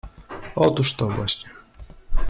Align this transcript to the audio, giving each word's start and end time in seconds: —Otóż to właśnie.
—Otóż 0.55 0.93
to 0.93 1.07
właśnie. 1.09 1.49